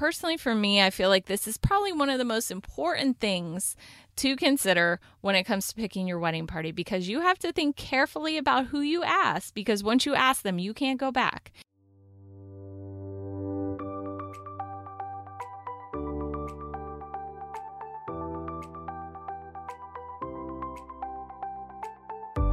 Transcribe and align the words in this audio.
Personally, 0.00 0.38
for 0.38 0.54
me, 0.54 0.80
I 0.80 0.88
feel 0.88 1.10
like 1.10 1.26
this 1.26 1.46
is 1.46 1.58
probably 1.58 1.92
one 1.92 2.08
of 2.08 2.16
the 2.16 2.24
most 2.24 2.50
important 2.50 3.20
things 3.20 3.76
to 4.16 4.34
consider 4.34 4.98
when 5.20 5.34
it 5.34 5.44
comes 5.44 5.68
to 5.68 5.74
picking 5.74 6.08
your 6.08 6.18
wedding 6.18 6.46
party 6.46 6.72
because 6.72 7.06
you 7.06 7.20
have 7.20 7.38
to 7.40 7.52
think 7.52 7.76
carefully 7.76 8.38
about 8.38 8.68
who 8.68 8.80
you 8.80 9.02
ask 9.02 9.52
because 9.52 9.84
once 9.84 10.06
you 10.06 10.14
ask 10.14 10.40
them, 10.40 10.58
you 10.58 10.72
can't 10.72 10.98
go 10.98 11.12
back. 11.12 11.52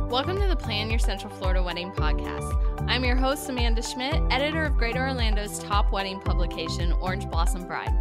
Welcome 0.10 0.39
to 0.39 0.48
the 0.48 0.55
Plan 0.55 0.89
Your 0.89 1.00
Central 1.00 1.34
Florida 1.34 1.62
Wedding 1.62 1.92
podcast. 1.92 2.86
I'm 2.88 3.04
your 3.04 3.18
host, 3.18 3.50
Amanda 3.50 3.82
Schmidt, 3.82 4.23
editor 4.32 4.64
of 4.64 4.78
Greater 4.78 5.05
Orlando's 5.05 5.60
top 5.60 5.91
wedding 5.91 6.22
publication, 6.22 6.94
Orange 6.94 7.30
Blossom 7.30 7.68
Bride. 7.68 7.94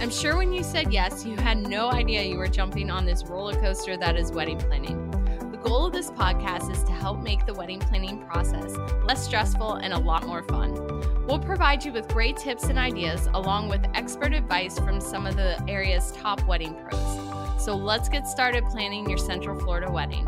I'm 0.00 0.08
sure 0.08 0.38
when 0.38 0.54
you 0.54 0.62
said 0.62 0.90
yes, 0.90 1.26
you 1.26 1.36
had 1.36 1.58
no 1.68 1.90
idea 1.90 2.22
you 2.22 2.38
were 2.38 2.48
jumping 2.48 2.90
on 2.90 3.04
this 3.04 3.24
roller 3.24 3.54
coaster 3.60 3.94
that 3.98 4.16
is 4.16 4.32
wedding 4.32 4.56
planning. 4.56 5.10
The 5.52 5.58
goal 5.58 5.84
of 5.84 5.92
this 5.92 6.10
podcast 6.10 6.72
is 6.72 6.82
to 6.84 6.92
help 6.92 7.20
make 7.20 7.44
the 7.44 7.52
wedding 7.52 7.78
planning 7.78 8.24
process 8.24 8.74
less 9.04 9.22
stressful 9.22 9.74
and 9.74 9.92
a 9.92 9.98
lot 9.98 10.26
more 10.26 10.44
fun. 10.44 10.72
We'll 11.26 11.40
provide 11.40 11.84
you 11.84 11.92
with 11.92 12.08
great 12.08 12.38
tips 12.38 12.64
and 12.64 12.78
ideas, 12.78 13.28
along 13.34 13.68
with 13.68 13.84
expert 13.92 14.32
advice 14.32 14.78
from 14.78 14.98
some 14.98 15.26
of 15.26 15.36
the 15.36 15.62
area's 15.68 16.10
top 16.12 16.42
wedding 16.48 16.74
pros. 16.74 17.62
So 17.62 17.76
let's 17.76 18.08
get 18.08 18.26
started 18.26 18.64
planning 18.64 19.06
your 19.06 19.18
Central 19.18 19.60
Florida 19.60 19.92
wedding. 19.92 20.26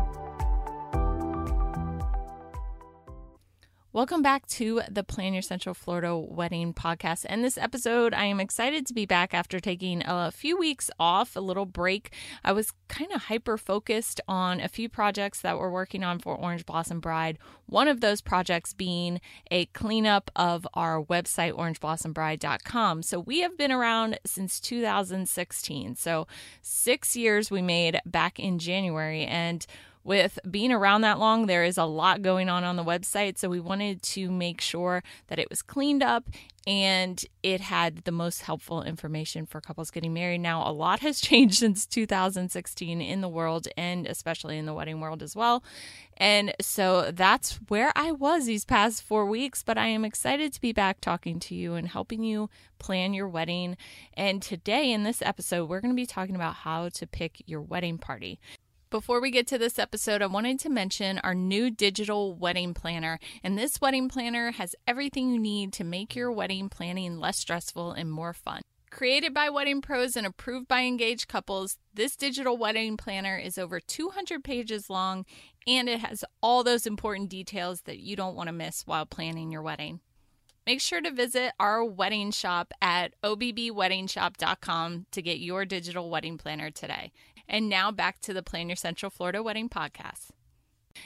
Welcome 3.97 4.21
back 4.21 4.45
to 4.49 4.83
the 4.91 5.03
Plan 5.03 5.33
Your 5.33 5.41
Central 5.41 5.73
Florida 5.73 6.15
Wedding 6.15 6.71
podcast. 6.71 7.25
And 7.27 7.43
this 7.43 7.57
episode, 7.57 8.13
I 8.13 8.25
am 8.25 8.39
excited 8.39 8.85
to 8.85 8.93
be 8.93 9.07
back 9.07 9.33
after 9.33 9.59
taking 9.59 10.03
a 10.05 10.31
few 10.31 10.55
weeks 10.55 10.91
off, 10.99 11.35
a 11.35 11.39
little 11.39 11.65
break. 11.65 12.13
I 12.43 12.51
was 12.51 12.73
kind 12.89 13.11
of 13.11 13.23
hyper 13.23 13.57
focused 13.57 14.21
on 14.27 14.61
a 14.61 14.67
few 14.67 14.87
projects 14.87 15.41
that 15.41 15.57
we're 15.57 15.71
working 15.71 16.03
on 16.03 16.19
for 16.19 16.35
Orange 16.35 16.63
Blossom 16.63 16.99
Bride. 16.99 17.39
One 17.65 17.87
of 17.87 18.01
those 18.01 18.21
projects 18.21 18.71
being 18.71 19.19
a 19.49 19.65
cleanup 19.65 20.29
of 20.35 20.67
our 20.75 21.03
website, 21.03 21.53
orangeblossombride.com. 21.53 23.01
So 23.01 23.19
we 23.19 23.39
have 23.39 23.57
been 23.57 23.71
around 23.71 24.19
since 24.27 24.59
2016. 24.59 25.95
So 25.95 26.27
six 26.61 27.15
years 27.15 27.49
we 27.49 27.63
made 27.63 27.99
back 28.05 28.39
in 28.39 28.59
January. 28.59 29.25
And 29.25 29.65
with 30.07 30.39
being 30.49 30.71
around 30.71 31.01
that 31.01 31.19
long, 31.19 31.47
there 31.47 31.65
is 31.65 31.77
a 31.77 31.83
lot 31.83 32.21
going 32.21 32.47
on 32.47 32.63
on 32.63 32.77
the 32.77 32.83
website. 32.83 33.37
So 33.37 33.49
we 33.49 33.59
wanted 33.59 34.01
to 34.03 34.31
make 34.31 34.61
sure 34.61 35.03
that 35.27 35.37
it 35.37 35.49
was 35.49 35.61
cleaned 35.61 36.01
up 36.01 36.29
and 36.65 37.25
it 37.43 37.59
had 37.59 37.97
the 38.05 38.11
most 38.13 38.43
helpful 38.43 38.83
information 38.83 39.45
for 39.45 39.59
couples 39.59 39.91
getting 39.91 40.13
married. 40.13 40.39
Now, 40.39 40.65
a 40.65 40.71
lot 40.71 41.01
has 41.01 41.19
changed 41.21 41.55
since 41.55 41.85
2016 41.85 43.01
in 43.01 43.19
the 43.19 43.27
world 43.27 43.67
and 43.75 44.07
especially 44.07 44.57
in 44.57 44.65
the 44.65 44.73
wedding 44.73 45.01
world 45.01 45.21
as 45.21 45.35
well. 45.35 45.61
And 46.15 46.55
so 46.61 47.11
that's 47.11 47.59
where 47.67 47.91
I 47.93 48.13
was 48.13 48.45
these 48.45 48.63
past 48.63 49.03
four 49.03 49.25
weeks, 49.25 49.61
but 49.61 49.77
I 49.77 49.87
am 49.87 50.05
excited 50.05 50.53
to 50.53 50.61
be 50.61 50.71
back 50.71 51.01
talking 51.01 51.37
to 51.41 51.53
you 51.53 51.73
and 51.73 51.85
helping 51.85 52.23
you 52.23 52.49
plan 52.79 53.13
your 53.13 53.27
wedding. 53.27 53.75
And 54.13 54.41
today 54.41 54.89
in 54.89 55.03
this 55.03 55.21
episode, 55.21 55.67
we're 55.67 55.81
going 55.81 55.93
to 55.93 56.01
be 56.01 56.05
talking 56.05 56.35
about 56.35 56.55
how 56.55 56.87
to 56.87 57.05
pick 57.05 57.43
your 57.45 57.61
wedding 57.61 57.97
party. 57.97 58.39
Before 58.89 59.19
we 59.19 59.31
get 59.31 59.47
to 59.47 59.57
this 59.57 59.79
episode, 59.79 60.21
I 60.21 60.27
wanted 60.27 60.59
to 60.61 60.69
mention 60.69 61.19
our 61.19 61.35
new 61.35 61.69
digital 61.69 62.33
wedding 62.33 62.73
planner. 62.73 63.19
And 63.43 63.57
this 63.57 63.81
wedding 63.81 64.07
planner 64.07 64.51
has 64.51 64.77
everything 64.87 65.29
you 65.29 65.39
need 65.39 65.73
to 65.73 65.83
make 65.83 66.15
your 66.15 66.31
wedding 66.31 66.69
planning 66.69 67.19
less 67.19 67.37
stressful 67.37 67.91
and 67.91 68.09
more 68.09 68.31
fun. 68.31 68.61
Created 68.89 69.33
by 69.33 69.49
wedding 69.49 69.81
pros 69.81 70.15
and 70.15 70.25
approved 70.25 70.69
by 70.69 70.83
engaged 70.83 71.27
couples, 71.27 71.77
this 71.93 72.15
digital 72.15 72.55
wedding 72.55 72.95
planner 72.95 73.37
is 73.37 73.57
over 73.57 73.81
200 73.81 74.41
pages 74.41 74.89
long 74.89 75.25
and 75.67 75.89
it 75.89 75.99
has 75.99 76.23
all 76.41 76.63
those 76.63 76.87
important 76.87 77.29
details 77.29 77.81
that 77.81 77.99
you 77.99 78.15
don't 78.15 78.37
want 78.37 78.47
to 78.47 78.53
miss 78.53 78.87
while 78.87 79.05
planning 79.05 79.51
your 79.51 79.61
wedding. 79.61 79.99
Make 80.65 80.79
sure 80.79 81.01
to 81.01 81.11
visit 81.11 81.51
our 81.59 81.83
wedding 81.83 82.31
shop 82.31 82.73
at 82.81 83.13
obbweddingshop.com 83.21 85.05
to 85.11 85.21
get 85.21 85.39
your 85.39 85.65
digital 85.65 86.09
wedding 86.09 86.37
planner 86.37 86.71
today. 86.71 87.11
And 87.49 87.69
now 87.69 87.91
back 87.91 88.19
to 88.21 88.33
the 88.33 88.43
Plan 88.43 88.69
Your 88.69 88.75
Central 88.75 89.09
Florida 89.09 89.41
Wedding 89.41 89.69
podcast. 89.69 90.29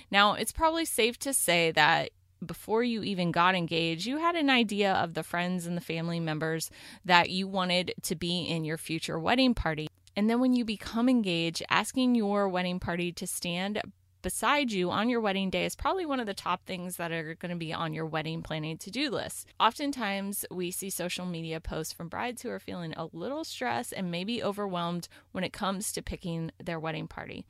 Now, 0.09 0.33
it's 0.33 0.51
probably 0.51 0.85
safe 0.85 1.19
to 1.19 1.33
say 1.33 1.71
that 1.71 2.11
before 2.43 2.83
you 2.83 3.03
even 3.03 3.31
got 3.31 3.55
engaged, 3.55 4.05
you 4.05 4.17
had 4.17 4.35
an 4.35 4.49
idea 4.49 4.93
of 4.93 5.13
the 5.13 5.23
friends 5.23 5.65
and 5.67 5.77
the 5.77 5.81
family 5.81 6.19
members 6.19 6.71
that 7.05 7.29
you 7.29 7.47
wanted 7.47 7.93
to 8.03 8.15
be 8.15 8.41
in 8.41 8.63
your 8.63 8.77
future 8.77 9.19
wedding 9.19 9.53
party. 9.53 9.87
And 10.15 10.29
then 10.29 10.39
when 10.39 10.53
you 10.53 10.65
become 10.65 11.07
engaged, 11.07 11.63
asking 11.69 12.15
your 12.15 12.49
wedding 12.49 12.79
party 12.79 13.11
to 13.13 13.27
stand 13.27 13.81
beside 14.21 14.71
you 14.71 14.91
on 14.91 15.09
your 15.09 15.21
wedding 15.21 15.49
day 15.49 15.65
is 15.65 15.75
probably 15.75 16.05
one 16.05 16.19
of 16.19 16.25
the 16.25 16.33
top 16.33 16.65
things 16.65 16.97
that 16.97 17.11
are 17.11 17.35
going 17.35 17.51
to 17.51 17.55
be 17.55 17.73
on 17.73 17.93
your 17.93 18.05
wedding 18.05 18.41
planning 18.41 18.77
to 18.77 18.91
do 18.91 19.09
list. 19.09 19.47
Oftentimes, 19.59 20.45
we 20.51 20.71
see 20.71 20.89
social 20.89 21.25
media 21.25 21.59
posts 21.59 21.93
from 21.93 22.07
brides 22.07 22.41
who 22.41 22.49
are 22.49 22.59
feeling 22.59 22.93
a 22.95 23.07
little 23.13 23.43
stressed 23.43 23.93
and 23.93 24.11
maybe 24.11 24.43
overwhelmed 24.43 25.07
when 25.31 25.43
it 25.43 25.53
comes 25.53 25.91
to 25.91 26.01
picking 26.01 26.51
their 26.63 26.79
wedding 26.79 27.07
party. 27.07 27.45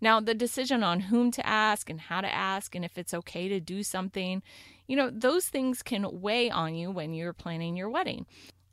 Now, 0.00 0.20
the 0.20 0.34
decision 0.34 0.82
on 0.82 1.00
whom 1.00 1.30
to 1.32 1.46
ask 1.46 1.90
and 1.90 2.00
how 2.00 2.20
to 2.20 2.32
ask 2.32 2.74
and 2.74 2.84
if 2.84 2.96
it's 2.96 3.14
okay 3.14 3.48
to 3.48 3.58
do 3.58 3.82
something, 3.82 4.42
you 4.86 4.96
know, 4.96 5.10
those 5.10 5.46
things 5.46 5.82
can 5.82 6.20
weigh 6.20 6.50
on 6.50 6.74
you 6.74 6.90
when 6.90 7.14
you're 7.14 7.32
planning 7.32 7.76
your 7.76 7.90
wedding. 7.90 8.26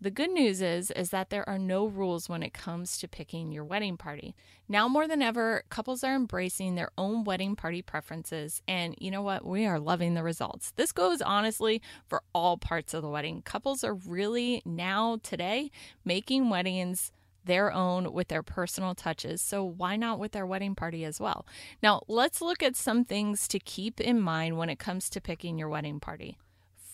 The 0.06 0.12
good 0.12 0.30
news 0.30 0.62
is 0.62 0.92
is 0.92 1.10
that 1.10 1.32
there 1.32 1.50
are 1.50 1.58
no 1.58 1.88
rules 1.88 2.30
when 2.30 2.44
it 2.44 2.54
comes 2.54 3.00
to 3.00 3.08
picking 3.08 3.52
your 3.52 3.64
wedding 3.64 3.98
party. 3.98 4.36
Now 4.70 4.88
more 4.88 5.08
than 5.08 5.24
ever, 5.24 5.64
couples 5.70 6.04
are 6.04 6.14
embracing 6.14 6.76
their 6.76 6.92
own 6.96 7.24
wedding 7.24 7.56
party 7.56 7.82
preferences 7.82 8.62
and 8.68 8.94
you 9.00 9.10
know 9.10 9.24
what? 9.24 9.44
We 9.44 9.66
are 9.66 9.80
loving 9.80 10.14
the 10.14 10.22
results. 10.22 10.74
This 10.76 10.92
goes 10.92 11.24
honestly 11.24 11.82
for 12.06 12.22
all 12.36 12.56
parts 12.56 12.94
of 12.94 13.02
the 13.02 13.10
wedding. 13.10 13.42
Couples 13.42 13.84
are 13.84 13.96
really 13.96 14.62
now 14.64 15.18
today 15.24 15.72
making 16.04 16.52
weddings 16.52 17.12
their 17.44 17.74
own 17.74 18.14
with 18.14 18.28
their 18.28 18.44
personal 18.44 18.94
touches. 18.94 19.42
So, 19.42 19.64
why 19.64 19.96
not 19.96 20.20
with 20.20 20.34
their 20.34 20.46
wedding 20.46 20.76
party 20.76 21.04
as 21.04 21.20
well? 21.20 21.48
Now, 21.82 22.04
let's 22.08 22.42
look 22.42 22.62
at 22.62 22.76
some 22.76 23.06
things 23.06 23.48
to 23.48 23.58
keep 23.58 24.00
in 24.00 24.22
mind 24.22 24.60
when 24.60 24.70
it 24.70 24.78
comes 24.78 25.10
to 25.10 25.20
picking 25.20 25.58
your 25.58 25.70
wedding 25.70 26.00
party 26.00 26.38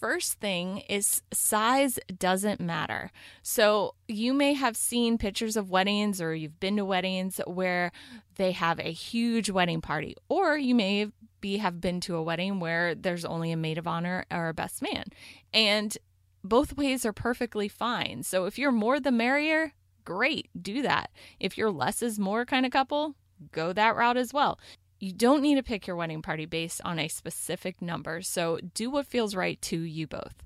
first 0.01 0.33
thing 0.39 0.79
is 0.89 1.21
size 1.31 1.99
doesn't 2.17 2.59
matter. 2.59 3.11
So 3.43 3.93
you 4.07 4.33
may 4.33 4.53
have 4.53 4.75
seen 4.75 5.19
pictures 5.19 5.55
of 5.55 5.69
weddings 5.69 6.19
or 6.19 6.33
you've 6.33 6.59
been 6.59 6.75
to 6.77 6.83
weddings 6.83 7.39
where 7.45 7.91
they 8.35 8.51
have 8.51 8.79
a 8.79 8.91
huge 8.91 9.51
wedding 9.51 9.79
party, 9.79 10.15
or 10.27 10.57
you 10.57 10.73
may 10.73 11.11
be 11.39 11.57
have 11.57 11.79
been 11.79 12.01
to 12.01 12.15
a 12.15 12.23
wedding 12.23 12.59
where 12.59 12.95
there's 12.95 13.25
only 13.25 13.51
a 13.51 13.57
maid 13.57 13.77
of 13.77 13.87
honor 13.87 14.25
or 14.31 14.49
a 14.49 14.53
best 14.55 14.81
man. 14.81 15.05
And 15.53 15.95
both 16.43 16.75
ways 16.75 17.05
are 17.05 17.13
perfectly 17.13 17.67
fine. 17.67 18.23
So 18.23 18.45
if 18.45 18.57
you're 18.57 18.71
more 18.71 18.99
the 18.99 19.11
merrier, 19.11 19.73
great, 20.03 20.49
do 20.59 20.81
that. 20.81 21.11
If 21.39 21.59
you're 21.59 21.71
less 21.71 22.01
is 22.01 22.17
more 22.17 22.43
kind 22.43 22.65
of 22.65 22.71
couple, 22.71 23.15
go 23.51 23.71
that 23.73 23.95
route 23.95 24.17
as 24.17 24.33
well. 24.33 24.59
You 25.01 25.11
don't 25.13 25.41
need 25.41 25.55
to 25.55 25.63
pick 25.63 25.87
your 25.87 25.95
wedding 25.95 26.21
party 26.21 26.45
based 26.45 26.79
on 26.85 26.99
a 26.99 27.07
specific 27.07 27.81
number, 27.81 28.21
so 28.21 28.59
do 28.75 28.91
what 28.91 29.07
feels 29.07 29.35
right 29.35 29.59
to 29.63 29.79
you 29.79 30.05
both. 30.05 30.43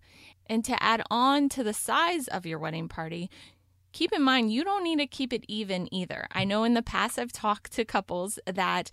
And 0.48 0.64
to 0.64 0.82
add 0.82 1.04
on 1.12 1.50
to 1.50 1.64
the 1.64 1.74
size 1.74 2.30
of 2.30 2.46
your 2.46 2.58
wedding 2.58 2.88
party, 2.88 3.30
keep 3.92 4.14
in 4.14 4.22
mind 4.22 4.54
you 4.54 4.64
don't 4.64 4.86
need 4.86 5.00
to 5.00 5.08
keep 5.08 5.34
it 5.34 5.44
even 5.50 5.94
either. 5.94 6.28
I 6.32 6.46
know 6.46 6.64
in 6.64 6.74
the 6.74 6.82
past 6.82 7.20
I've 7.20 7.34
talked 7.34 7.74
to 7.74 7.84
couples 7.84 8.40
that 8.46 8.92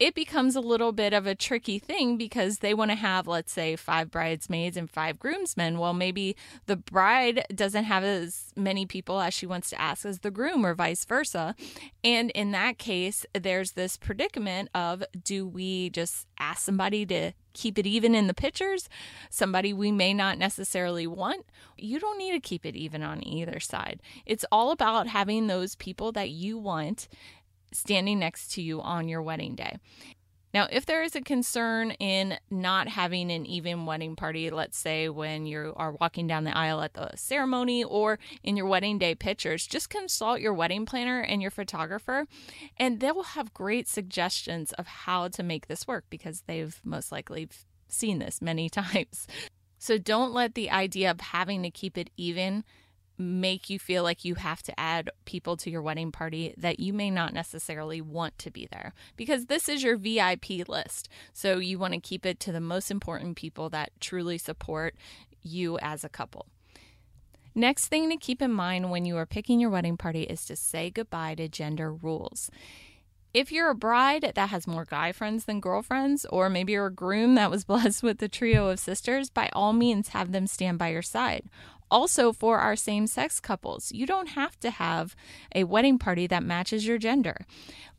it 0.00 0.14
becomes 0.14 0.56
a 0.56 0.60
little 0.60 0.90
bit 0.90 1.12
of 1.12 1.26
a 1.26 1.36
tricky 1.36 1.78
thing 1.78 2.16
because 2.16 2.58
they 2.58 2.74
want 2.74 2.90
to 2.90 2.96
have, 2.96 3.28
let's 3.28 3.52
say, 3.52 3.76
five 3.76 4.10
bridesmaids 4.10 4.76
and 4.76 4.90
five 4.90 5.20
groomsmen. 5.20 5.78
Well, 5.78 5.94
maybe 5.94 6.34
the 6.66 6.76
bride 6.76 7.44
doesn't 7.54 7.84
have 7.84 8.02
as 8.02 8.52
many 8.56 8.86
people 8.86 9.20
as 9.20 9.32
she 9.32 9.46
wants 9.46 9.70
to 9.70 9.80
ask 9.80 10.04
as 10.04 10.20
the 10.20 10.32
groom, 10.32 10.66
or 10.66 10.74
vice 10.74 11.04
versa. 11.04 11.54
And 12.02 12.30
in 12.32 12.50
that 12.50 12.78
case, 12.78 13.24
there's 13.34 13.72
this 13.72 13.96
predicament 13.96 14.68
of 14.74 15.04
do 15.22 15.46
we 15.46 15.90
just 15.90 16.26
ask 16.38 16.64
somebody 16.64 17.06
to 17.06 17.32
keep 17.52 17.78
it 17.78 17.86
even 17.86 18.16
in 18.16 18.26
the 18.26 18.34
pictures, 18.34 18.88
somebody 19.30 19.72
we 19.72 19.92
may 19.92 20.12
not 20.12 20.38
necessarily 20.38 21.06
want? 21.06 21.46
You 21.78 22.00
don't 22.00 22.18
need 22.18 22.32
to 22.32 22.40
keep 22.40 22.66
it 22.66 22.74
even 22.74 23.04
on 23.04 23.24
either 23.24 23.60
side. 23.60 24.02
It's 24.26 24.44
all 24.50 24.72
about 24.72 25.06
having 25.06 25.46
those 25.46 25.76
people 25.76 26.10
that 26.12 26.30
you 26.30 26.58
want 26.58 27.06
standing 27.74 28.18
next 28.18 28.52
to 28.52 28.62
you 28.62 28.80
on 28.80 29.08
your 29.08 29.22
wedding 29.22 29.54
day. 29.54 29.76
Now, 30.54 30.68
if 30.70 30.86
there 30.86 31.02
is 31.02 31.16
a 31.16 31.20
concern 31.20 31.90
in 31.92 32.38
not 32.48 32.86
having 32.86 33.32
an 33.32 33.44
even 33.44 33.86
wedding 33.86 34.14
party, 34.14 34.50
let's 34.50 34.78
say 34.78 35.08
when 35.08 35.46
you 35.46 35.72
are 35.74 35.96
walking 36.00 36.28
down 36.28 36.44
the 36.44 36.56
aisle 36.56 36.80
at 36.80 36.94
the 36.94 37.10
ceremony 37.16 37.82
or 37.82 38.20
in 38.44 38.56
your 38.56 38.66
wedding 38.66 38.96
day 38.96 39.16
pictures, 39.16 39.66
just 39.66 39.90
consult 39.90 40.40
your 40.40 40.54
wedding 40.54 40.86
planner 40.86 41.20
and 41.20 41.42
your 41.42 41.50
photographer, 41.50 42.26
and 42.76 43.00
they 43.00 43.10
will 43.10 43.24
have 43.24 43.52
great 43.52 43.88
suggestions 43.88 44.72
of 44.74 44.86
how 44.86 45.26
to 45.26 45.42
make 45.42 45.66
this 45.66 45.88
work 45.88 46.04
because 46.08 46.42
they've 46.42 46.80
most 46.84 47.10
likely 47.10 47.48
seen 47.88 48.20
this 48.20 48.40
many 48.40 48.68
times. 48.70 49.26
So 49.80 49.98
don't 49.98 50.32
let 50.32 50.54
the 50.54 50.70
idea 50.70 51.10
of 51.10 51.20
having 51.20 51.64
to 51.64 51.70
keep 51.70 51.98
it 51.98 52.10
even 52.16 52.62
make 53.16 53.70
you 53.70 53.78
feel 53.78 54.02
like 54.02 54.24
you 54.24 54.34
have 54.34 54.62
to 54.62 54.78
add 54.78 55.10
people 55.24 55.56
to 55.56 55.70
your 55.70 55.82
wedding 55.82 56.10
party 56.10 56.54
that 56.56 56.80
you 56.80 56.92
may 56.92 57.10
not 57.10 57.32
necessarily 57.32 58.00
want 58.00 58.36
to 58.38 58.50
be 58.50 58.66
there 58.70 58.92
because 59.16 59.46
this 59.46 59.68
is 59.68 59.82
your 59.82 59.96
VIP 59.96 60.68
list. 60.68 61.08
So 61.32 61.58
you 61.58 61.78
want 61.78 61.94
to 61.94 62.00
keep 62.00 62.26
it 62.26 62.40
to 62.40 62.52
the 62.52 62.60
most 62.60 62.90
important 62.90 63.36
people 63.36 63.68
that 63.70 63.92
truly 64.00 64.38
support 64.38 64.94
you 65.42 65.78
as 65.78 66.02
a 66.04 66.08
couple. 66.08 66.46
Next 67.54 67.86
thing 67.86 68.10
to 68.10 68.16
keep 68.16 68.42
in 68.42 68.50
mind 68.50 68.90
when 68.90 69.04
you 69.04 69.16
are 69.16 69.26
picking 69.26 69.60
your 69.60 69.70
wedding 69.70 69.96
party 69.96 70.22
is 70.22 70.44
to 70.46 70.56
say 70.56 70.90
goodbye 70.90 71.36
to 71.36 71.46
gender 71.48 71.92
rules. 71.92 72.50
If 73.32 73.50
you're 73.52 73.70
a 73.70 73.74
bride 73.74 74.32
that 74.34 74.48
has 74.48 74.66
more 74.66 74.84
guy 74.84 75.12
friends 75.12 75.44
than 75.44 75.60
girlfriends, 75.60 76.24
or 76.26 76.48
maybe 76.48 76.72
you're 76.72 76.86
a 76.86 76.92
groom 76.92 77.34
that 77.36 77.50
was 77.50 77.64
blessed 77.64 78.02
with 78.02 78.20
a 78.22 78.28
trio 78.28 78.68
of 78.68 78.80
sisters, 78.80 79.30
by 79.30 79.50
all 79.52 79.72
means 79.72 80.08
have 80.08 80.32
them 80.32 80.48
stand 80.48 80.78
by 80.78 80.88
your 80.88 81.02
side. 81.02 81.44
Also, 81.94 82.32
for 82.32 82.58
our 82.58 82.74
same 82.74 83.06
sex 83.06 83.38
couples, 83.38 83.92
you 83.92 84.04
don't 84.04 84.30
have 84.30 84.58
to 84.58 84.68
have 84.68 85.14
a 85.54 85.62
wedding 85.62 85.96
party 85.96 86.26
that 86.26 86.42
matches 86.42 86.84
your 86.84 86.98
gender. 86.98 87.46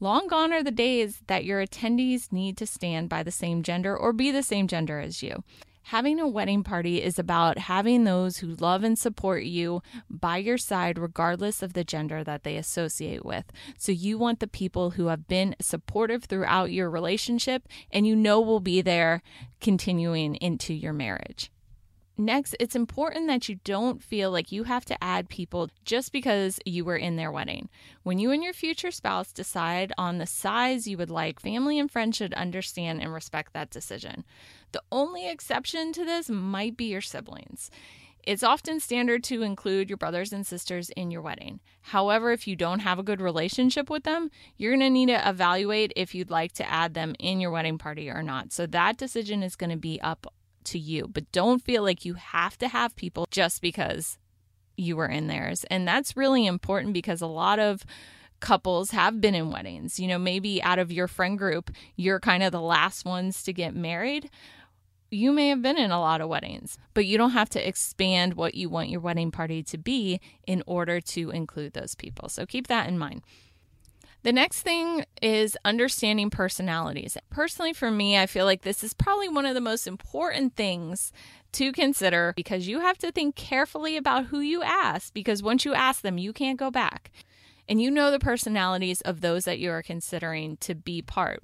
Long 0.02 0.28
gone 0.28 0.52
are 0.52 0.62
the 0.62 0.70
days 0.70 1.22
that 1.28 1.46
your 1.46 1.66
attendees 1.66 2.30
need 2.30 2.58
to 2.58 2.68
stand 2.68 3.08
by 3.08 3.24
the 3.24 3.32
same 3.32 3.64
gender 3.64 3.96
or 3.96 4.12
be 4.12 4.32
the 4.32 4.44
same 4.44 4.68
gender 4.68 5.00
as 5.00 5.24
you. 5.24 5.46
Having 5.84 6.20
a 6.20 6.28
wedding 6.28 6.62
party 6.62 7.02
is 7.02 7.18
about 7.18 7.58
having 7.58 8.04
those 8.04 8.40
who 8.40 8.56
love 8.56 8.84
and 8.84 9.00
support 9.00 9.44
you 9.44 9.82
by 10.10 10.40
your 10.40 10.58
side, 10.58 11.00
regardless 11.00 11.64
of 11.64 11.72
the 11.72 11.86
gender 11.86 12.22
that 12.22 12.44
they 12.44 12.58
associate 12.58 13.24
with. 13.24 13.46
So, 13.78 13.94
you 13.94 14.18
want 14.18 14.42
the 14.42 14.48
people 14.48 14.90
who 14.90 15.08
have 15.08 15.26
been 15.30 15.56
supportive 15.62 16.26
throughout 16.26 16.70
your 16.74 16.90
relationship 16.90 17.66
and 17.92 18.06
you 18.06 18.18
know 18.18 18.42
will 18.42 18.60
be 18.60 18.82
there 18.82 19.22
continuing 19.62 20.36
into 20.36 20.74
your 20.74 20.92
marriage. 20.92 21.50
Next, 22.18 22.56
it's 22.62 22.78
important 22.78 23.28
that 23.28 23.50
you 23.50 23.60
don't 23.66 24.02
feel 24.02 24.32
like 24.32 24.52
you 24.52 24.64
have 24.64 24.86
to 24.86 25.04
add 25.04 25.28
people 25.28 25.70
just 25.84 26.14
because 26.14 26.60
you 26.66 26.86
were 26.86 26.96
in 26.96 27.18
their 27.18 27.32
wedding. 27.32 27.68
When 28.04 28.20
you 28.20 28.32
and 28.32 28.42
your 28.42 28.54
future 28.54 28.92
spouse 28.92 29.34
decide 29.34 29.92
on 29.98 30.18
the 30.18 30.26
size 30.26 30.88
you 30.88 30.98
would 30.98 31.10
like, 31.10 31.42
family 31.42 31.78
and 31.78 31.92
friends 31.92 32.16
should 32.16 32.34
understand 32.36 33.02
and 33.02 33.14
respect 33.14 33.52
that 33.52 33.70
decision. 33.70 34.24
The 34.72 34.82
only 34.94 35.28
exception 35.28 35.92
to 35.92 36.06
this 36.06 36.30
might 36.30 36.78
be 36.78 36.86
your 36.86 37.02
siblings. 37.02 37.70
It's 38.24 38.44
often 38.44 38.80
standard 38.80 39.24
to 39.26 39.44
include 39.44 39.90
your 39.90 39.98
brothers 39.98 40.32
and 40.34 40.48
sisters 40.48 40.90
in 40.92 41.12
your 41.12 41.22
wedding. 41.22 41.60
However, 41.82 42.32
if 42.32 42.48
you 42.48 42.56
don't 42.56 42.80
have 42.80 42.98
a 42.98 43.04
good 43.04 43.22
relationship 43.22 43.90
with 43.90 44.04
them, 44.04 44.32
you're 44.58 44.72
going 44.72 44.80
to 44.80 44.90
need 44.90 45.08
to 45.08 45.30
evaluate 45.30 45.94
if 45.96 46.16
you'd 46.16 46.32
like 46.32 46.54
to 46.54 46.68
add 46.68 46.94
them 46.94 47.14
in 47.20 47.40
your 47.40 47.52
wedding 47.52 47.78
party 47.78 48.10
or 48.10 48.24
not. 48.24 48.52
So 48.52 48.66
that 48.68 48.98
decision 48.98 49.44
is 49.44 49.56
going 49.56 49.70
to 49.70 49.78
be 49.78 50.02
up 50.02 50.34
to 50.66 50.80
you, 50.80 51.08
but 51.12 51.32
don't 51.32 51.64
feel 51.64 51.84
like 51.84 52.06
you 52.06 52.16
have 52.16 52.58
to 52.60 52.68
have 52.68 52.96
people 52.96 53.28
just 53.32 53.62
because 53.62 54.18
you 54.78 54.96
were 54.96 55.08
in 55.08 55.28
theirs. 55.28 55.66
And 55.70 55.88
that's 55.88 56.18
really 56.18 56.46
important 56.46 56.94
because 56.94 57.22
a 57.22 57.28
lot 57.28 57.60
of 57.60 57.86
couples 58.40 58.92
have 58.92 59.22
been 59.22 59.36
in 59.36 59.52
weddings. 59.52 60.00
You 60.00 60.08
know, 60.08 60.20
maybe 60.20 60.62
out 60.62 60.80
of 60.80 60.92
your 60.92 61.08
friend 61.08 61.38
group, 61.38 61.72
you're 61.96 62.20
kind 62.20 62.44
of 62.44 62.52
the 62.52 62.62
last 62.62 63.06
ones 63.06 63.44
to 63.44 63.54
get 63.54 63.76
married. 63.76 64.30
You 65.12 65.32
may 65.32 65.50
have 65.50 65.62
been 65.62 65.78
in 65.78 65.92
a 65.92 66.00
lot 66.00 66.20
of 66.20 66.30
weddings, 66.30 66.78
but 66.94 67.06
you 67.06 67.18
don't 67.18 67.32
have 67.32 67.50
to 67.50 67.68
expand 67.68 68.34
what 68.34 68.56
you 68.56 68.70
want 68.70 68.90
your 68.90 69.00
wedding 69.00 69.32
party 69.32 69.64
to 69.64 69.78
be 69.78 70.20
in 70.46 70.62
order 70.66 71.00
to 71.00 71.30
include 71.30 71.74
those 71.74 71.96
people. 71.96 72.28
So 72.28 72.46
keep 72.46 72.68
that 72.68 72.90
in 72.90 72.98
mind. 72.98 73.22
The 74.26 74.34
next 74.34 74.64
thing 74.64 75.06
is 75.22 75.56
understanding 75.64 76.32
personalities. 76.32 77.16
Personally, 77.30 77.74
for 77.74 77.92
me, 77.92 78.18
I 78.18 78.26
feel 78.26 78.46
like 78.46 78.64
this 78.64 78.84
is 78.84 78.96
probably 78.96 79.30
one 79.30 79.46
of 79.46 79.54
the 79.54 79.62
most 79.62 79.86
important 79.86 80.56
things 80.56 81.14
to 81.52 81.72
consider 81.72 82.34
because 82.36 82.68
you 82.68 82.80
have 82.80 82.98
to 82.98 83.12
think 83.12 83.36
carefully 83.36 83.98
about 83.98 84.26
who 84.26 84.40
you 84.40 84.64
ask 84.64 85.14
because 85.14 85.44
once 85.44 85.64
you 85.64 85.76
ask 85.76 86.02
them, 86.02 86.18
you 86.18 86.34
can't 86.34 86.58
go 86.58 86.72
back. 86.72 87.12
And 87.70 87.80
you 87.80 87.92
know 87.92 88.10
the 88.10 88.18
personalities 88.18 89.00
of 89.02 89.22
those 89.22 89.46
that 89.46 89.60
you 89.60 89.70
are 89.70 89.84
considering 89.84 90.58
to 90.58 90.74
be 90.74 91.04
part. 91.04 91.44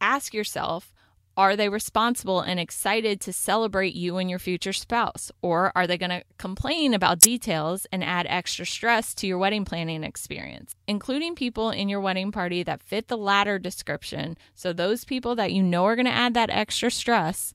Ask 0.00 0.32
yourself, 0.32 0.94
are 1.36 1.56
they 1.56 1.68
responsible 1.68 2.40
and 2.40 2.60
excited 2.60 3.20
to 3.22 3.32
celebrate 3.32 3.94
you 3.94 4.18
and 4.18 4.30
your 4.30 4.38
future 4.38 4.72
spouse? 4.72 5.32
Or 5.42 5.72
are 5.74 5.86
they 5.86 5.98
going 5.98 6.10
to 6.10 6.22
complain 6.38 6.94
about 6.94 7.18
details 7.18 7.86
and 7.90 8.04
add 8.04 8.26
extra 8.28 8.64
stress 8.64 9.14
to 9.14 9.26
your 9.26 9.38
wedding 9.38 9.64
planning 9.64 10.04
experience? 10.04 10.76
Including 10.86 11.34
people 11.34 11.70
in 11.70 11.88
your 11.88 12.00
wedding 12.00 12.30
party 12.30 12.62
that 12.62 12.82
fit 12.82 13.08
the 13.08 13.16
latter 13.16 13.58
description, 13.58 14.36
so 14.54 14.72
those 14.72 15.04
people 15.04 15.34
that 15.34 15.52
you 15.52 15.62
know 15.62 15.84
are 15.84 15.96
going 15.96 16.06
to 16.06 16.12
add 16.12 16.34
that 16.34 16.50
extra 16.50 16.90
stress, 16.90 17.52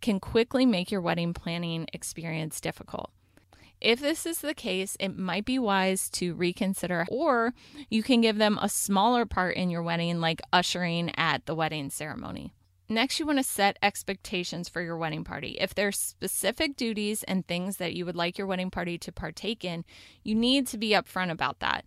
can 0.00 0.20
quickly 0.20 0.64
make 0.64 0.90
your 0.90 1.00
wedding 1.00 1.34
planning 1.34 1.86
experience 1.92 2.60
difficult. 2.60 3.10
If 3.80 4.00
this 4.00 4.26
is 4.26 4.40
the 4.40 4.54
case, 4.54 4.96
it 4.98 5.16
might 5.16 5.44
be 5.44 5.58
wise 5.58 6.08
to 6.10 6.34
reconsider, 6.34 7.06
or 7.10 7.54
you 7.88 8.02
can 8.02 8.20
give 8.20 8.36
them 8.36 8.58
a 8.60 8.68
smaller 8.68 9.24
part 9.24 9.56
in 9.56 9.70
your 9.70 9.82
wedding, 9.82 10.20
like 10.20 10.40
ushering 10.52 11.12
at 11.16 11.46
the 11.46 11.54
wedding 11.54 11.90
ceremony. 11.90 12.52
Next, 12.90 13.18
you 13.18 13.26
want 13.26 13.38
to 13.38 13.44
set 13.44 13.78
expectations 13.82 14.68
for 14.68 14.80
your 14.80 14.96
wedding 14.96 15.22
party. 15.22 15.58
If 15.60 15.74
there's 15.74 15.98
specific 15.98 16.74
duties 16.74 17.22
and 17.24 17.46
things 17.46 17.76
that 17.76 17.94
you 17.94 18.06
would 18.06 18.16
like 18.16 18.38
your 18.38 18.46
wedding 18.46 18.70
party 18.70 18.96
to 18.98 19.12
partake 19.12 19.62
in, 19.62 19.84
you 20.24 20.34
need 20.34 20.66
to 20.68 20.78
be 20.78 20.90
upfront 20.90 21.30
about 21.30 21.60
that. 21.60 21.84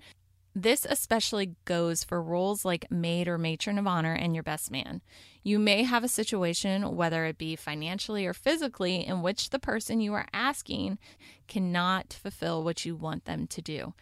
This 0.53 0.86
especially 0.88 1.56
goes 1.65 2.03
for 2.03 2.21
roles 2.21 2.65
like 2.65 2.92
maid 2.92 3.27
or 3.27 3.38
matron 3.38 3.80
of 3.80 3.88
honor 3.88 4.13
and 4.13 4.36
your 4.36 4.44
best 4.44 4.69
man. 4.69 5.01
You 5.44 5.57
may 5.57 5.83
have 5.83 6.03
a 6.03 6.09
situation, 6.09 6.95
whether 6.95 7.25
it 7.25 7.38
be 7.38 7.56
financially 7.56 8.27
or 8.27 8.33
physically, 8.33 9.07
in 9.07 9.24
which 9.24 9.50
the 9.50 9.59
person 9.59 10.01
you 10.01 10.13
are 10.13 10.27
asking 10.33 11.00
cannot 11.48 12.13
fulfill 12.13 12.63
what 12.63 12.86
you 12.86 12.95
want 12.95 13.25
them 13.25 13.48
to 13.48 13.62
do. 13.62 13.94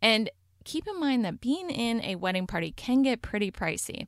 And 0.00 0.30
keep 0.64 0.86
in 0.86 1.00
mind 1.00 1.24
that 1.24 1.40
being 1.40 1.68
in 1.68 2.00
a 2.02 2.14
wedding 2.14 2.46
party 2.46 2.70
can 2.70 3.02
get 3.02 3.20
pretty 3.20 3.50
pricey. 3.50 4.06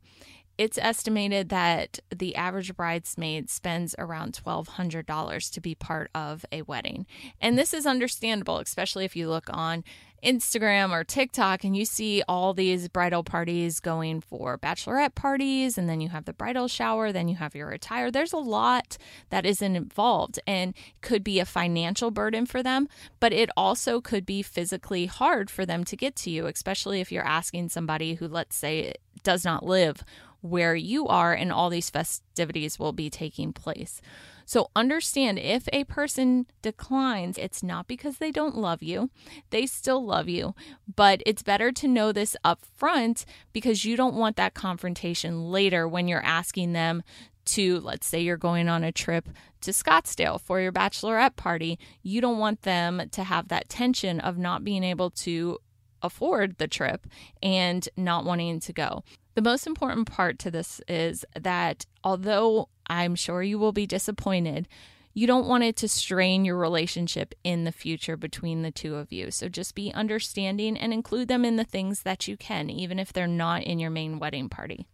It's 0.60 0.76
estimated 0.76 1.48
that 1.48 2.00
the 2.14 2.36
average 2.36 2.76
bridesmaid 2.76 3.48
spends 3.48 3.94
around 3.98 4.38
$1,200 4.44 5.52
to 5.52 5.60
be 5.62 5.74
part 5.74 6.10
of 6.14 6.44
a 6.52 6.60
wedding. 6.60 7.06
And 7.40 7.56
this 7.56 7.72
is 7.72 7.86
understandable, 7.86 8.58
especially 8.58 9.06
if 9.06 9.16
you 9.16 9.30
look 9.30 9.46
on 9.48 9.84
Instagram 10.22 10.90
or 10.90 11.02
TikTok 11.02 11.64
and 11.64 11.74
you 11.74 11.86
see 11.86 12.22
all 12.28 12.52
these 12.52 12.88
bridal 12.88 13.24
parties 13.24 13.80
going 13.80 14.20
for 14.20 14.58
bachelorette 14.58 15.14
parties, 15.14 15.78
and 15.78 15.88
then 15.88 16.02
you 16.02 16.10
have 16.10 16.26
the 16.26 16.34
bridal 16.34 16.68
shower, 16.68 17.10
then 17.10 17.26
you 17.26 17.36
have 17.36 17.54
your 17.54 17.70
attire. 17.70 18.10
There's 18.10 18.34
a 18.34 18.36
lot 18.36 18.98
that 19.30 19.46
isn't 19.46 19.76
involved 19.76 20.38
and 20.46 20.74
could 21.00 21.24
be 21.24 21.40
a 21.40 21.46
financial 21.46 22.10
burden 22.10 22.44
for 22.44 22.62
them, 22.62 22.86
but 23.18 23.32
it 23.32 23.48
also 23.56 24.02
could 24.02 24.26
be 24.26 24.42
physically 24.42 25.06
hard 25.06 25.48
for 25.48 25.64
them 25.64 25.84
to 25.84 25.96
get 25.96 26.16
to 26.16 26.30
you, 26.30 26.44
especially 26.44 27.00
if 27.00 27.10
you're 27.10 27.26
asking 27.26 27.70
somebody 27.70 28.16
who, 28.16 28.28
let's 28.28 28.56
say, 28.56 28.92
does 29.22 29.42
not 29.42 29.64
live 29.64 30.04
where 30.40 30.74
you 30.74 31.06
are 31.06 31.32
and 31.32 31.52
all 31.52 31.70
these 31.70 31.90
festivities 31.90 32.78
will 32.78 32.92
be 32.92 33.10
taking 33.10 33.52
place. 33.52 34.00
So 34.46 34.70
understand 34.74 35.38
if 35.38 35.68
a 35.72 35.84
person 35.84 36.46
declines, 36.60 37.38
it's 37.38 37.62
not 37.62 37.86
because 37.86 38.18
they 38.18 38.32
don't 38.32 38.56
love 38.56 38.82
you. 38.82 39.10
They 39.50 39.66
still 39.66 40.04
love 40.04 40.28
you, 40.28 40.56
but 40.96 41.22
it's 41.24 41.44
better 41.44 41.70
to 41.70 41.86
know 41.86 42.10
this 42.10 42.36
up 42.42 42.64
front 42.76 43.24
because 43.52 43.84
you 43.84 43.96
don't 43.96 44.16
want 44.16 44.36
that 44.36 44.54
confrontation 44.54 45.52
later 45.52 45.86
when 45.86 46.08
you're 46.08 46.24
asking 46.24 46.72
them 46.72 47.04
to, 47.44 47.80
let's 47.80 48.06
say 48.06 48.20
you're 48.20 48.36
going 48.36 48.68
on 48.68 48.82
a 48.82 48.92
trip 48.92 49.28
to 49.60 49.70
Scottsdale 49.70 50.40
for 50.40 50.60
your 50.60 50.72
bachelorette 50.72 51.36
party. 51.36 51.78
You 52.02 52.20
don't 52.20 52.38
want 52.38 52.62
them 52.62 53.02
to 53.12 53.24
have 53.24 53.48
that 53.48 53.68
tension 53.68 54.18
of 54.20 54.36
not 54.36 54.64
being 54.64 54.82
able 54.82 55.10
to 55.10 55.58
afford 56.02 56.58
the 56.58 56.68
trip 56.68 57.06
and 57.42 57.88
not 57.96 58.24
wanting 58.24 58.60
to 58.60 58.72
go. 58.72 59.04
The 59.40 59.48
most 59.48 59.66
important 59.66 60.06
part 60.06 60.38
to 60.40 60.50
this 60.50 60.82
is 60.86 61.24
that 61.34 61.86
although 62.04 62.68
I'm 62.88 63.14
sure 63.14 63.42
you 63.42 63.58
will 63.58 63.72
be 63.72 63.86
disappointed, 63.86 64.68
you 65.14 65.26
don't 65.26 65.48
want 65.48 65.64
it 65.64 65.76
to 65.76 65.88
strain 65.88 66.44
your 66.44 66.58
relationship 66.58 67.34
in 67.42 67.64
the 67.64 67.72
future 67.72 68.18
between 68.18 68.60
the 68.60 68.70
two 68.70 68.96
of 68.96 69.10
you. 69.12 69.30
So 69.30 69.48
just 69.48 69.74
be 69.74 69.94
understanding 69.94 70.76
and 70.76 70.92
include 70.92 71.28
them 71.28 71.46
in 71.46 71.56
the 71.56 71.64
things 71.64 72.02
that 72.02 72.28
you 72.28 72.36
can, 72.36 72.68
even 72.68 72.98
if 72.98 73.14
they're 73.14 73.26
not 73.26 73.62
in 73.62 73.78
your 73.78 73.88
main 73.88 74.18
wedding 74.18 74.50
party. 74.50 74.86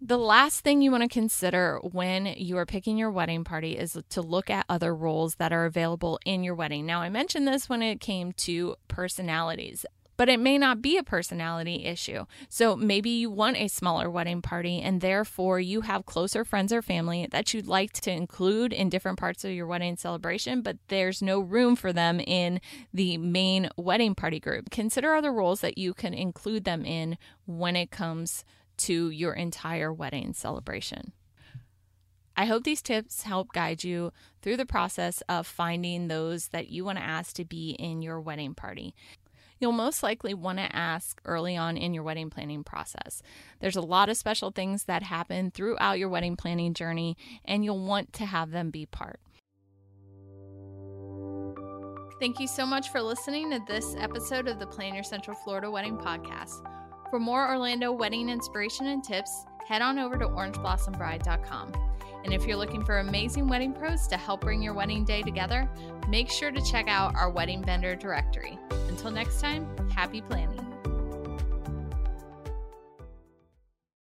The 0.00 0.18
last 0.18 0.62
thing 0.62 0.82
you 0.82 0.90
want 0.90 1.04
to 1.04 1.08
consider 1.08 1.78
when 1.84 2.26
you 2.26 2.58
are 2.58 2.66
picking 2.66 2.98
your 2.98 3.12
wedding 3.12 3.44
party 3.44 3.78
is 3.78 3.96
to 4.08 4.22
look 4.22 4.50
at 4.50 4.66
other 4.68 4.92
roles 4.92 5.36
that 5.36 5.52
are 5.52 5.66
available 5.66 6.18
in 6.26 6.42
your 6.42 6.56
wedding. 6.56 6.84
Now, 6.84 7.00
I 7.00 7.10
mentioned 7.10 7.46
this 7.46 7.68
when 7.68 7.80
it 7.80 8.00
came 8.00 8.32
to 8.32 8.74
personalities 8.88 9.86
but 10.16 10.28
it 10.28 10.40
may 10.40 10.58
not 10.58 10.82
be 10.82 10.96
a 10.96 11.02
personality 11.02 11.84
issue. 11.84 12.24
So 12.48 12.76
maybe 12.76 13.10
you 13.10 13.30
want 13.30 13.56
a 13.56 13.68
smaller 13.68 14.10
wedding 14.10 14.42
party 14.42 14.80
and 14.80 15.00
therefore 15.00 15.60
you 15.60 15.82
have 15.82 16.06
closer 16.06 16.44
friends 16.44 16.72
or 16.72 16.82
family 16.82 17.26
that 17.30 17.52
you'd 17.52 17.66
like 17.66 17.92
to 17.92 18.10
include 18.10 18.72
in 18.72 18.88
different 18.88 19.18
parts 19.18 19.44
of 19.44 19.52
your 19.52 19.66
wedding 19.66 19.96
celebration, 19.96 20.62
but 20.62 20.78
there's 20.88 21.22
no 21.22 21.40
room 21.40 21.76
for 21.76 21.92
them 21.92 22.20
in 22.20 22.60
the 22.92 23.18
main 23.18 23.68
wedding 23.76 24.14
party 24.14 24.40
group. 24.40 24.70
Consider 24.70 25.14
other 25.14 25.32
roles 25.32 25.60
that 25.60 25.78
you 25.78 25.94
can 25.94 26.14
include 26.14 26.64
them 26.64 26.84
in 26.84 27.18
when 27.46 27.76
it 27.76 27.90
comes 27.90 28.44
to 28.76 29.10
your 29.10 29.34
entire 29.34 29.92
wedding 29.92 30.32
celebration. 30.32 31.12
I 32.36 32.46
hope 32.46 32.64
these 32.64 32.82
tips 32.82 33.22
help 33.22 33.52
guide 33.52 33.84
you 33.84 34.12
through 34.42 34.56
the 34.56 34.66
process 34.66 35.22
of 35.28 35.46
finding 35.46 36.08
those 36.08 36.48
that 36.48 36.68
you 36.68 36.84
want 36.84 36.98
to 36.98 37.04
ask 37.04 37.36
to 37.36 37.44
be 37.44 37.70
in 37.70 38.02
your 38.02 38.20
wedding 38.20 38.54
party. 38.54 38.94
You'll 39.64 39.72
most 39.72 40.02
likely 40.02 40.34
want 40.34 40.58
to 40.58 40.76
ask 40.76 41.22
early 41.24 41.56
on 41.56 41.78
in 41.78 41.94
your 41.94 42.02
wedding 42.02 42.28
planning 42.28 42.64
process. 42.64 43.22
There's 43.60 43.76
a 43.76 43.80
lot 43.80 44.10
of 44.10 44.18
special 44.18 44.50
things 44.50 44.84
that 44.84 45.02
happen 45.02 45.50
throughout 45.50 45.98
your 45.98 46.10
wedding 46.10 46.36
planning 46.36 46.74
journey, 46.74 47.16
and 47.46 47.64
you'll 47.64 47.82
want 47.82 48.12
to 48.12 48.26
have 48.26 48.50
them 48.50 48.68
be 48.68 48.84
part. 48.84 49.20
Thank 52.20 52.40
you 52.40 52.46
so 52.46 52.66
much 52.66 52.90
for 52.90 53.00
listening 53.00 53.50
to 53.52 53.60
this 53.66 53.96
episode 53.98 54.48
of 54.48 54.58
the 54.58 54.66
Plan 54.66 54.94
Your 54.94 55.02
Central 55.02 55.34
Florida 55.34 55.70
Wedding 55.70 55.96
Podcast. 55.96 56.60
For 57.08 57.18
more 57.18 57.48
Orlando 57.48 57.90
wedding 57.90 58.28
inspiration 58.28 58.88
and 58.88 59.02
tips, 59.02 59.46
head 59.66 59.80
on 59.80 59.98
over 59.98 60.18
to 60.18 60.26
orangeblossombride.com. 60.26 61.93
And 62.24 62.32
if 62.32 62.46
you're 62.46 62.56
looking 62.56 62.84
for 62.84 62.98
amazing 62.98 63.46
wedding 63.46 63.72
pros 63.72 64.06
to 64.08 64.16
help 64.16 64.40
bring 64.40 64.62
your 64.62 64.74
wedding 64.74 65.04
day 65.04 65.22
together, 65.22 65.68
make 66.08 66.30
sure 66.30 66.50
to 66.50 66.60
check 66.62 66.88
out 66.88 67.14
our 67.14 67.30
wedding 67.30 67.62
vendor 67.62 67.94
directory. 67.94 68.58
Until 68.88 69.10
next 69.10 69.40
time, 69.40 69.66
happy 69.90 70.22
planning. 70.22 70.73